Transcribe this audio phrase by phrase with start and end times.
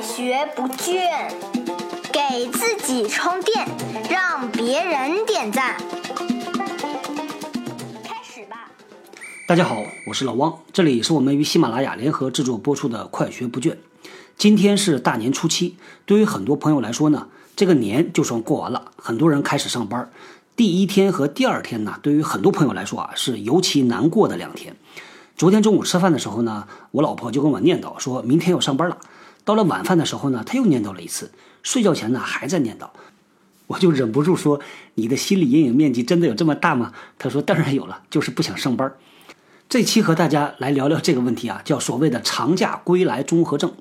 [0.00, 1.30] 学不倦，
[2.10, 3.68] 给自己充电，
[4.08, 5.76] 让别人点赞。
[8.02, 8.70] 开始吧。
[9.46, 13.72] 大家好，我是老汪，这里是我们与喜马拉雅联合制作播出的《快学不倦》。
[14.38, 15.76] 今天是大年初七，
[16.06, 20.10] 对于很多朋友来说呢，这个年就算过完了，很多人开始上班。
[20.56, 24.74] 第一天和第二天呢，对于很多朋友来说啊，是尤其难过的两天。
[25.36, 28.96] 昨天中午吃饭的时候呢，我老婆就跟我念叨，说明天要上班了。
[29.44, 31.30] 到了晚饭的时候呢，他又念叨了一次。
[31.62, 32.88] 睡觉前呢，还在念叨。
[33.66, 34.60] 我就忍不住说
[34.96, 38.92] ：“你的心理阴影面积真的有这么大吗？”他说：“当然有了，就是不想上班。”
[39.68, 43.72] 这期和大家来聊聊这个问题啊，叫所谓的长假归来综合症。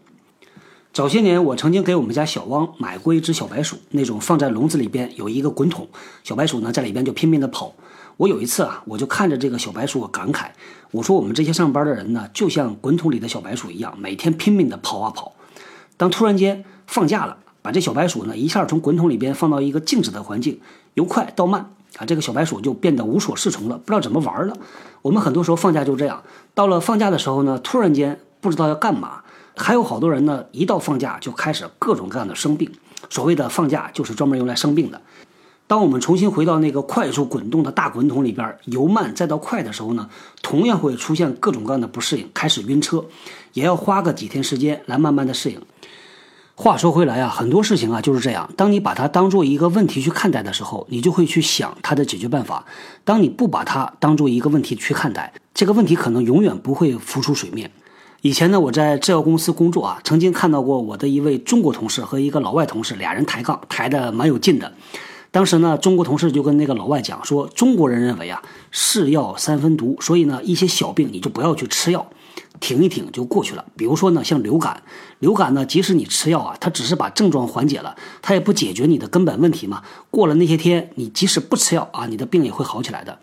[0.94, 5.88] 早些年，我曾经给我们家小汪买过一只小白鼠，那种放在笼子里边有一个滚筒，
[6.24, 7.74] 小白鼠呢在里边就拼命的跑。
[8.18, 10.50] 我有一次啊，我就看着这个小白鼠，我感慨，
[10.92, 15.34] 我说我们这些上班的人呢，就像滚筒里的小白鼠一样，每天拼命的跑啊跑。
[16.00, 20.62] 当突然间放假了，把这小白鼠呢一下从滚筒里边放到一个静止的环境，
[20.94, 24.56] 由快到慢啊，这个小白鼠就变得无所适从了，不知道怎么玩了。
[25.02, 29.22] 我们很多时候放假就这样，到了放假的时候呢，突然间不知道要干嘛。
[29.58, 32.72] 还有好多人呢，一到放假就开始各种各样的生病。
[33.10, 35.02] 所谓的放假就是专门用来生病的。
[35.70, 40.10] 当我们重新回到那个快速滚动的大滚筒里边，由慢再到快的时候呢，
[40.42, 43.06] 同样会出现各种各样的不适应，开始晕车，
[43.54, 45.62] 也要花个几天时间来慢慢的适应。
[46.56, 52.66] 话说回来啊，很多事情啊就是这样，当你把它当做一个问题去看待的时候，你就会去想它的解决办法；
[53.04, 57.70] 当你不把它当做一个问题去看待，这个问题可能永远不会浮出水面。
[58.24, 64.74] 以前呢，我在制药公司工作啊，曾经看到过我的一位中国同事和一个老外同事俩人抬杠，抬的蛮有劲的。
[65.32, 68.42] 当时呢，中国同事就跟那个老外讲说，中国人认为啊，
[68.72, 72.10] 是药三分毒，所以呢，一些小病你就不要去吃药，
[72.60, 73.64] 挺一挺就过去了。
[73.78, 74.82] 比如说呢，像流感，
[75.20, 79.84] 流感呢，即使你吃药啊，它只是把症状缓解了，它也不解决你的根本问题嘛。
[80.10, 83.20] 过了那些天，你即使不吃药啊，你的病也会好起来的。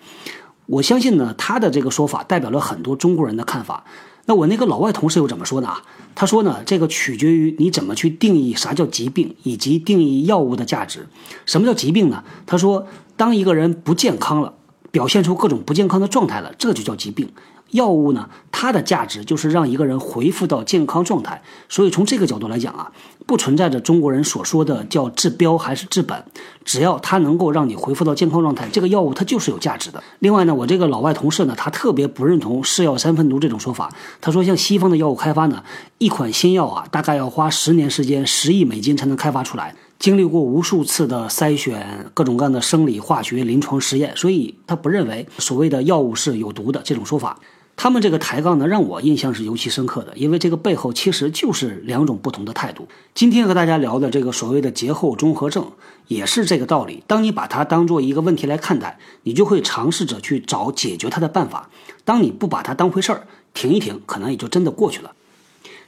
[0.66, 3.84] 我相信呢，他的这个说法代表了很多中国人的看法。
[4.26, 5.72] 那我那个老外同事又怎么说呢？
[6.14, 11.06] 他说呢，这个取决于你怎么去定义啥叫疾病，以及定义药物的价值。
[11.44, 12.24] 什么叫疾病呢？
[12.44, 14.52] 他说，当一个人不健康了，
[14.90, 17.28] 表现出各种不健康的状态了，这就叫疾病。
[17.70, 21.42] 药物呢，它的价值就是让一个人恢复到健康状态。
[21.68, 22.90] 所以从这个角度来讲啊，
[23.26, 26.24] 不存在着中国人所说的叫治标还是治本，
[26.64, 30.02] 只要它能够让你恢复到健康状态，这个药物它就是有价值的。
[30.20, 33.92] 另外呢，我这个老外同事呢，他特别不认同“是药三分毒”这种说法。
[34.20, 35.62] 他说，像西方的药物开发呢，
[35.98, 47.38] 一款新药啊，大概要花十年时间，十亿美金才能开发出来，经历过无数次的筛选，各种各样的生理、化学、临床实验，所以他不认为所谓的药物是有毒的这种说法。
[47.76, 52.88] 他们这个抬杠呢，让我印象是尤其深刻的，因为这个背后其实就是两种不同的态度。
[53.14, 55.70] 今天和大家聊的这个所谓的节后综合症，
[56.08, 57.04] 也是这个道理。
[57.06, 61.68] 当你把它当做一个问题来看待，你就会尝试着去找解决它的办法。
[62.04, 65.12] 当你不把它当回事儿，停一停，可能也就真的过去了。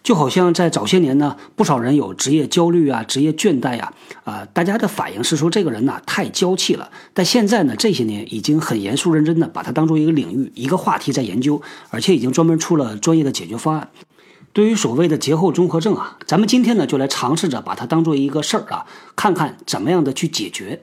[0.09, 3.93] 就好像在早些年呢，不少人有职业焦虑啊、职业倦怠呀，
[4.25, 6.91] 啊，大家的反应是说这个人呐太娇气了。
[7.13, 11.61] 但现在呢，这些年已经很严肃认真的把它当做一个领域、一个话题在研究，
[11.91, 13.91] 而且已经专门出了专业的解决方案。
[14.55, 20.81] 对于所谓的节后综合症啊，咱们今天呢就来尝试着把它当做一个事儿啊，看看怎么样的去解决。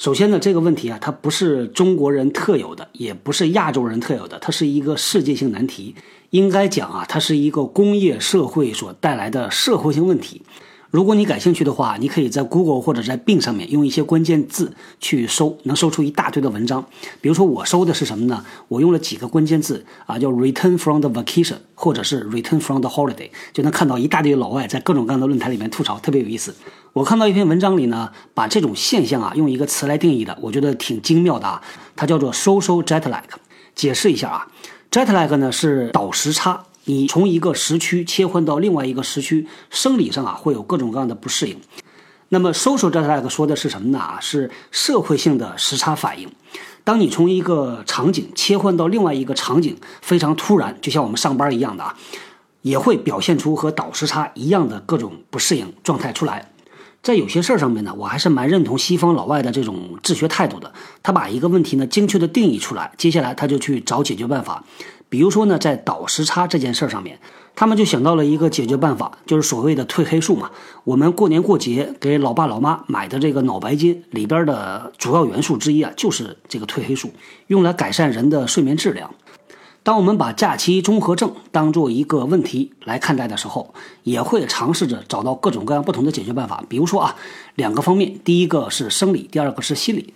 [0.00, 5.94] 首先呢，这个问题啊，它不是中国人特有的，也不是亚洲人特有的，它是一个世界性难题。
[6.30, 10.40] 应该讲啊，它是一个工业社会所带来的社会性问题。
[10.90, 16.86] 如果你感兴趣的话，你可以在 Google 或者在 Bing 上面用一些关键字去搜，能搜出一大堆的文章。
[17.20, 18.42] 比如说我搜的是什么呢？
[18.68, 26.54] 我用了几个关键字啊，叫 “return from the vacation” 或者是 “return from the holiday”，就能看到一大堆老外在各种各样的论坛里面吐槽，特别有意思。
[26.92, 31.62] 我看到一篇文章里呢，把这种现象啊用一个词来定义的，我觉得挺精妙的啊，
[31.94, 33.22] 它叫做 “social jet lag”。
[33.76, 34.48] 解释一下啊。
[34.90, 41.60] Jet lag 呢是倒时差，你从一个时区切换到另外一个时区，生理上啊会有各种各样的不适应。
[42.30, 43.98] 那么 social jet lag 说的是什么呢？
[44.00, 46.28] 啊，是社会性的时差反应。
[46.82, 51.96] 当你从一个场景切换到另外一个场景，非常突然，就像我们上班一样的啊，
[52.62, 56.50] 也会表现出和倒时差一样的各种不适应状态出来。
[57.02, 60.72] 在有些事儿上面呢，我还是蛮认同西方老外的这种治学态度的。
[61.02, 64.62] 他把一个问题呢精确的定义出来，接下来他就去找解决办法。
[65.08, 67.18] 比如说呢，在倒时差这件事儿上面，
[67.56, 70.50] 他们就想到了一个解决办法，就是所谓的褪黑素嘛。
[70.84, 77.10] 我们过年过节给老爸老妈买的这个脑白金里边的主要元素之一啊，就是这个褪黑素，
[77.48, 79.12] 用来改善人的睡眠质量。
[79.82, 86.62] 当我们把假期综合症当做一个问题来看待的时候，也会尝试着找到各种各样不同的解决办法。
[86.68, 87.16] 比如说啊，
[87.54, 90.12] 两个方面，第一个是生理，第二个是心理。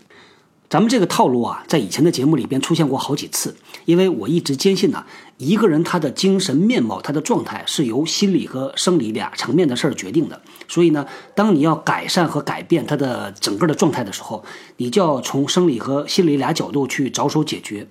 [0.69, 3.57] 咱们这个套路啊，在以前的节目里边出现过好几次。
[3.87, 5.05] 因为我一直坚信呢，
[5.39, 10.41] 一个人他的精神面貌、他的状态是由心理和生理俩层面的事儿决定的。
[10.69, 14.45] 所以呢，当你要改善和改变他的整个的状态的时候，
[14.77, 17.87] 你就要从生理和心理俩角度去着手解决。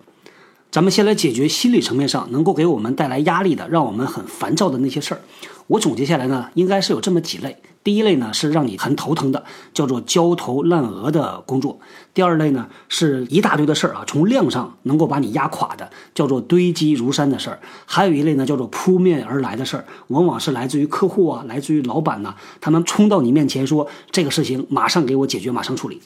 [0.74, 5.22] 咱们先来解决心理层面上能够给我们带来压力的、让我们很烦躁的那些事儿。
[5.68, 7.56] 我总结下来呢，应该是有这么几类。
[7.84, 11.78] 第一类呢是让你很头疼的，叫做焦头烂额的工作；
[12.16, 26.02] 第二类呢是一大堆的事儿啊，从量上能够把你压垮的，叫做堆积如山的事儿；还有一类呢叫做扑面而来的事儿，往往是来自于客户啊，来自于老板呐，他们冲到你面前说这个事情马上给我解决，马上处理。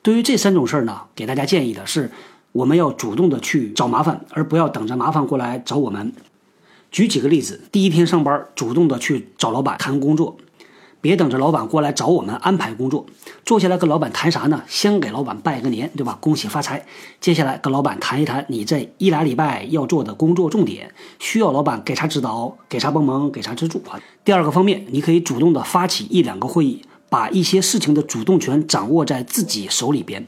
[0.00, 2.10] 对于这三种事儿呢，给大家建议的是。
[2.56, 6.10] 我们要主动的去找麻烦，而不要等着麻烦过来找我们。
[6.90, 10.38] 举几个例子：第一天上班，主动的去找老板谈工作，
[11.02, 13.04] 别等着老板过来找我们安排工作。
[13.44, 14.62] 坐下来跟老板谈啥呢？
[14.66, 16.16] 先给老板拜个年，对吧？
[16.18, 16.82] 恭喜发财。
[17.20, 24.00] 接下来跟老板谈一谈你这一俩礼拜要做的工作重点，需要老板给啥指导，给啥帮忙，给啥资助啊？
[24.24, 26.80] 第二个方面，你可以主动的发起一两个会议，
[27.10, 30.26] 把一些事情的主动权掌握在自己手里边。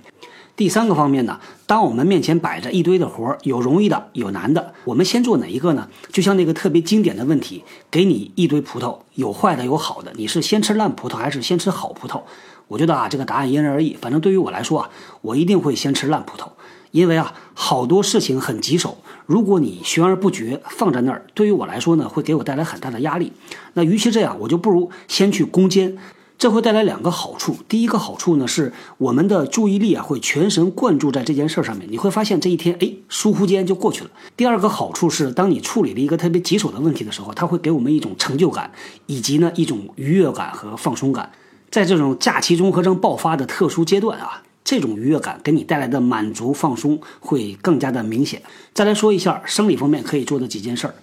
[0.58, 1.38] 第三个方面呢，
[1.69, 5.88] 当我们面前摆着一堆的活儿，有容易的，有难的，我们先做哪一个呢？
[6.10, 7.62] 就像那个特别经典的问题，
[7.93, 12.22] 给你一堆葡萄，有坏的，有好的，你是先吃烂葡萄还是先吃好葡萄？
[12.66, 13.96] 我觉得啊，这个答案因人而异。
[14.00, 14.90] 反正对于我来说啊，
[15.22, 16.49] 我一定会先吃烂葡萄，
[16.90, 23.32] 因为啊，好多事情很棘手，如果你悬而不决放在那儿，对于我来说呢，会给我带来很大的压力。
[23.75, 25.96] 那与其这样，我就不如先去攻坚。
[26.38, 27.56] 这会带来两个好处。
[27.69, 34.11] 第一个好处呢，是我们的注意力啊会全神贯注在这件事儿上面，你会发现这一天哎疏忽间就过去了。
[34.37, 38.70] 第二个好处是，当你处理了一个特别棘手的问题的时候，它会给我们一种成就感，
[39.06, 41.29] 以及呢一种愉悦感和放松感。
[41.73, 48.40] 在这种假期综合症爆发的特殊阶段啊，这种愉悦感给你带来的满足放松会更加的明显。
[48.73, 50.94] 再来说一下生理方面可以做的几件事儿。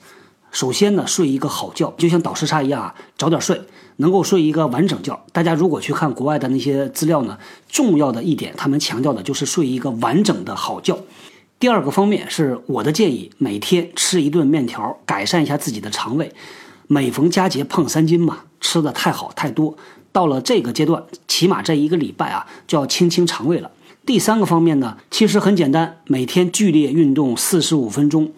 [0.56, 3.62] 首先呢，睡一个好觉，就像倒时差一样啊，早点睡，
[3.98, 5.22] 能够睡一个完整觉。
[5.34, 7.38] 大家如果去看国外的那些资料呢，
[7.68, 10.98] 重要的一点，他们强调的就是睡一个完整的好觉。
[11.60, 16.32] 第二个方面是我的建议，每天吃一顿面条，改善一下自己的肠胃。
[16.88, 19.76] 每逢佳节胖三斤嘛，吃的太好太多，
[20.14, 23.70] 到了这个阶段，起码这一个礼拜啊，就要清清肠胃了。
[24.06, 28.32] 第三个方面呢，其实很简单，每天剧烈运动四十五分钟。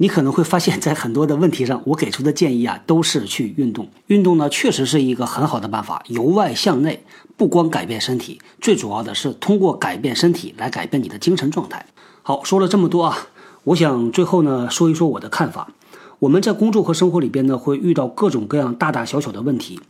[0.00, 3.88] 你可能会发现，在很多的问题上，我给出的建议啊，都是去运动。
[4.06, 7.02] 运动呢， 确实是一个很好的办法，由外向内，
[7.36, 11.84] 不光改变身体，最主要的是通过改变身体来改变你的精神状态。
[12.22, 13.26] 好，说了这么多啊，
[13.64, 15.72] 我想最后呢，说一说我的看法。
[16.20, 19.80] 我们在工作和生活里边呢，会遇到各种各样大大小小的问题。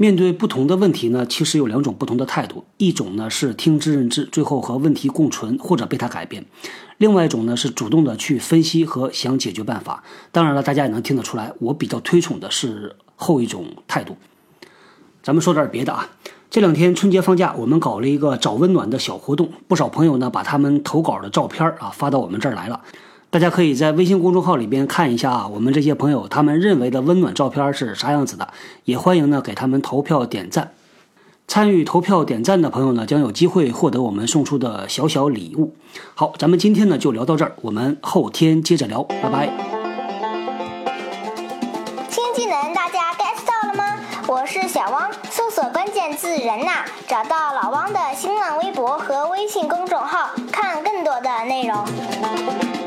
[0.00, 6.44] 面对不同的问题呢，其实有两种不同的态度，一种呢是听之任之，最后和问题共存或者被它改变；
[6.98, 10.04] 另外一种呢是主动的去分析和想解决办法。
[10.30, 14.16] 当然了，大家也能听得出来，我比较推崇的是后一种态度。
[15.20, 16.08] 咱们说点别的啊，
[16.48, 22.80] 这两天春节放假，我们搞了一个找温暖的小活动，不少朋友呢把他们投稿的照片啊发到我们这儿来了。
[23.30, 28.48] 大家可以在微信公众号里边看一下啊，我们这些朋友他们认为的温暖照片是啥样子的，
[28.84, 30.72] 也欢迎呢给他们投票点赞。
[31.46, 35.74] 参与投票点赞的朋友呢，将有机会获得我们送出的小小礼物。
[36.14, 39.50] 好，咱们今天呢就聊到这儿，我们后天接着聊，拜拜。
[42.08, 44.00] 新技能大家 get 到了吗？
[44.26, 52.77] 我是小汪，搜索关键字“人呐”，找到老汪的新浪微博和微信公众号，看更多的内容。